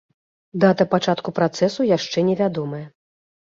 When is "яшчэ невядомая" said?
1.97-2.83